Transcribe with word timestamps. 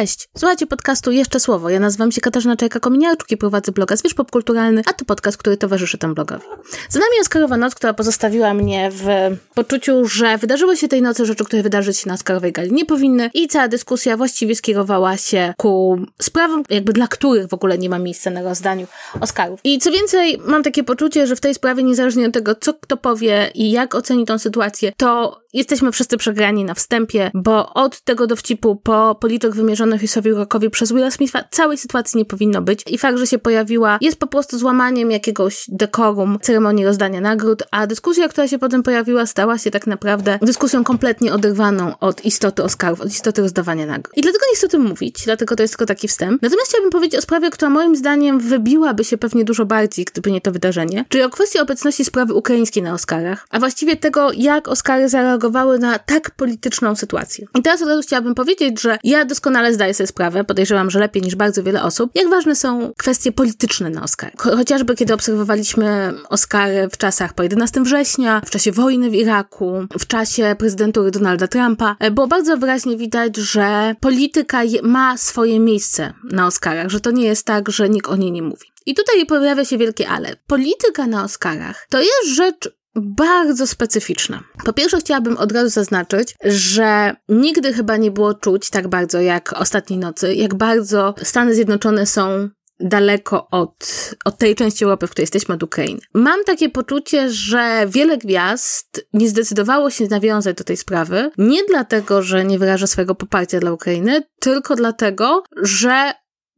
Cześć, 0.00 0.28
słuchajcie 0.40 0.66
podcastu 0.66 1.10
Jeszcze 1.10 1.40
Słowo. 1.40 1.70
Ja 1.70 1.80
nazywam 1.80 2.12
się 2.12 2.20
Katarzyna 2.20 2.56
Czajka-Kominiarczuk 2.56 3.24
i 3.30 3.36
prowadzę 3.36 3.72
bloga 3.72 3.96
Zwierz 3.96 4.14
Popkulturalny, 4.14 4.82
a 4.86 4.92
to 4.92 5.04
podcast, 5.04 5.38
który 5.38 5.56
towarzyszy 5.56 5.98
temu 5.98 6.14
blogowi. 6.14 6.42
Za 6.88 6.98
nami 6.98 7.12
Oscarowa 7.20 7.56
noc, 7.56 7.74
która 7.74 7.94
pozostawiła 7.94 8.54
mnie 8.54 8.90
w 8.92 9.06
poczuciu, 9.54 10.06
że 10.06 10.38
wydarzyły 10.38 10.76
się 10.76 10.88
tej 10.88 11.02
nocy 11.02 11.26
rzeczy, 11.26 11.44
które 11.44 11.62
wydarzyć 11.62 11.98
się 11.98 12.08
na 12.08 12.14
Oscarowej 12.14 12.52
gali 12.52 12.72
nie 12.72 12.84
powinny 12.84 13.30
i 13.34 13.48
cała 13.48 13.68
dyskusja 13.68 14.16
właściwie 14.16 14.54
skierowała 14.54 15.16
się 15.16 15.54
ku 15.56 15.98
sprawom, 16.22 16.62
jakby 16.70 16.92
dla 16.92 17.08
których 17.08 17.48
w 17.48 17.54
ogóle 17.54 17.78
nie 17.78 17.88
ma 17.88 17.98
miejsca 17.98 18.30
na 18.30 18.42
rozdaniu 18.42 18.86
Oscarów. 19.20 19.60
I 19.64 19.78
co 19.78 19.90
więcej, 19.90 20.38
mam 20.46 20.62
takie 20.62 20.84
poczucie, 20.84 21.26
że 21.26 21.36
w 21.36 21.40
tej 21.40 21.54
sprawie, 21.54 21.82
niezależnie 21.82 22.26
od 22.26 22.34
tego, 22.34 22.54
co 22.54 22.74
kto 22.74 22.96
powie 22.96 23.50
i 23.54 23.70
jak 23.70 23.94
oceni 23.94 24.26
tą 24.26 24.38
sytuację, 24.38 24.92
to 24.96 25.40
jesteśmy 25.52 25.92
wszyscy 25.92 26.16
przegrani 26.16 26.64
na 26.64 26.74
wstępie, 26.74 27.30
bo 27.34 27.74
od 27.74 28.00
tego 28.00 28.26
dowcipu 28.26 28.76
po 28.76 29.14
policzek 29.20 29.54
wymierzony 29.54 29.98
Chrisowi 29.98 30.29
Rockowi 30.34 30.70
przez 30.70 30.92
Willa 30.92 31.10
Smitha 31.10 31.44
całej 31.50 31.78
sytuacji 31.78 32.18
nie 32.18 32.24
powinno 32.24 32.62
być 32.62 32.84
i 32.86 32.98
fakt, 32.98 33.18
że 33.18 33.26
się 33.26 33.38
pojawiła 33.38 33.98
jest 34.00 34.18
po 34.18 34.26
prostu 34.26 34.58
złamaniem 34.58 35.10
jakiegoś 35.10 35.64
dekorum 35.68 36.38
ceremonii 36.42 36.84
rozdania 36.84 37.20
nagród, 37.20 37.62
a 37.70 37.86
dyskusja, 37.86 38.28
która 38.28 38.48
się 38.48 38.58
potem 38.58 38.82
pojawiła 38.82 39.26
stała 39.26 39.58
się 39.58 39.70
tak 39.70 39.86
naprawdę 39.86 40.38
dyskusją 40.42 40.84
kompletnie 40.84 41.34
oderwaną 41.34 41.98
od 41.98 42.24
istoty 42.24 42.62
Oscarów, 42.62 43.00
od 43.00 43.08
istoty 43.08 43.42
rozdawania 43.42 43.86
nagród. 43.86 44.16
I 44.16 44.20
dlatego 44.20 44.44
nie 44.50 44.56
chcę 44.56 44.66
o 44.66 44.70
tym 44.70 44.82
mówić, 44.82 45.22
dlatego 45.24 45.56
to 45.56 45.62
jest 45.62 45.74
tylko 45.74 45.86
taki 45.86 46.08
wstęp. 46.08 46.42
Natomiast 46.42 46.68
chciałabym 46.68 46.90
powiedzieć 46.90 47.18
o 47.18 47.22
sprawie, 47.22 47.50
która 47.50 47.70
moim 47.70 47.96
zdaniem 47.96 48.40
wybiłaby 48.40 49.04
się 49.04 49.18
pewnie 49.18 49.44
dużo 49.44 49.66
bardziej, 49.66 50.04
gdyby 50.04 50.30
nie 50.30 50.40
to 50.40 50.52
wydarzenie, 50.52 51.04
czyli 51.08 51.24
o 51.24 51.30
kwestii 51.30 51.58
obecności 51.58 52.04
sprawy 52.04 52.34
ukraińskiej 52.34 52.82
na 52.82 52.94
Oscarach, 52.94 53.46
a 53.50 53.58
właściwie 53.58 53.96
tego, 53.96 54.32
jak 54.32 54.68
Oscary 54.68 55.08
zareagowały 55.08 55.78
na 55.78 55.98
tak 55.98 56.30
polityczną 56.30 56.96
sytuację. 56.96 57.46
I 57.58 57.62
teraz 57.62 57.82
od 57.82 57.88
razu 57.88 58.02
chciałabym 58.02 58.34
powiedzieć, 58.34 58.80
że 58.80 58.98
ja 59.04 59.24
doskonale 59.24 59.74
zdaję 59.74 59.94
sobie 59.94 60.06
sprawę, 60.06 60.19
podejrzewam, 60.46 60.90
że 60.90 60.98
lepiej 60.98 61.22
niż 61.22 61.34
bardzo 61.34 61.62
wiele 61.62 61.82
osób, 61.82 62.10
jak 62.14 62.28
ważne 62.28 62.56
są 62.56 62.92
kwestie 62.96 63.32
polityczne 63.32 63.90
na 63.90 64.02
Oscar. 64.02 64.32
Chociażby 64.36 64.94
kiedy 64.94 65.14
obserwowaliśmy 65.14 66.14
Oscary 66.28 66.88
w 66.92 66.98
czasach 66.98 67.34
po 67.34 67.42
11 67.42 67.82
września, 67.82 68.42
w 68.46 68.50
czasie 68.50 68.72
wojny 68.72 69.10
w 69.10 69.14
Iraku, 69.14 69.86
w 69.98 70.06
czasie 70.06 70.56
prezydentury 70.58 71.10
Donalda 71.10 71.48
Trumpa, 71.48 71.96
e, 71.98 72.10
było 72.10 72.26
bardzo 72.26 72.56
wyraźnie 72.56 72.96
widać, 72.96 73.36
że 73.36 73.94
polityka 74.00 74.60
ma 74.82 75.16
swoje 75.16 75.60
miejsce 75.60 76.12
na 76.24 76.46
Oscarach, 76.46 76.88
że 76.88 77.00
to 77.00 77.10
nie 77.10 77.24
jest 77.24 77.46
tak, 77.46 77.70
że 77.70 77.88
nikt 77.88 78.08
o 78.08 78.16
niej 78.16 78.32
nie 78.32 78.42
mówi. 78.42 78.70
I 78.86 78.94
tutaj 78.94 79.26
pojawia 79.26 79.64
się 79.64 79.78
wielkie 79.78 80.08
ale. 80.08 80.36
Polityka 80.46 81.06
na 81.06 81.24
Oscarach 81.24 81.86
to 81.90 81.98
jest 82.00 82.36
rzecz 82.36 82.79
bardzo 82.94 83.66
specyficzna. 83.66 84.42
Po 84.64 84.72
pierwsze, 84.72 84.98
chciałabym 84.98 85.36
od 85.36 85.52
razu 85.52 85.68
zaznaczyć, 85.70 86.34
że 86.44 87.16
nigdy 87.28 87.72
chyba 87.72 87.96
nie 87.96 88.10
było 88.10 88.34
czuć 88.34 88.70
tak 88.70 88.88
bardzo 88.88 89.20
jak 89.20 89.52
ostatniej 89.52 89.98
nocy, 89.98 90.34
jak 90.34 90.54
bardzo 90.54 91.14
Stany 91.22 91.54
Zjednoczone 91.54 92.06
są 92.06 92.48
daleko 92.80 93.48
od, 93.50 94.10
od 94.24 94.38
tej 94.38 94.54
części 94.54 94.84
Europy, 94.84 95.06
w 95.06 95.10
której 95.10 95.22
jesteśmy, 95.22 95.54
od 95.54 95.62
Ukrainy. 95.62 96.00
Mam 96.14 96.44
takie 96.44 96.68
poczucie, 96.68 97.30
że 97.30 97.86
wiele 97.88 98.18
gwiazd 98.18 99.06
nie 99.12 99.28
zdecydowało 99.28 99.90
się 99.90 100.06
nawiązać 100.06 100.56
do 100.56 100.64
tej 100.64 100.76
sprawy, 100.76 101.30
nie 101.38 101.64
dlatego, 101.64 102.22
że 102.22 102.44
nie 102.44 102.58
wyraża 102.58 102.86
swojego 102.86 103.14
poparcia 103.14 103.60
dla 103.60 103.72
Ukrainy, 103.72 104.22
tylko 104.40 104.76
dlatego, 104.76 105.42
że 105.62 106.12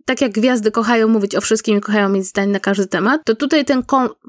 tak 0.05 0.20
jak 0.20 0.33
gwiazdy 0.33 0.70
kochają 0.70 1.08
mówić 1.08 1.34
o 1.34 1.41
wszystkim 1.41 1.78
i 1.78 1.80
kochają 1.80 2.08
mieć 2.08 2.27
zdań 2.27 2.50
na 2.50 2.61
każdy 2.61 2.86
temat, 2.86 3.20
to 3.24 3.34
tutaj 3.34 3.64
ten 3.64 3.83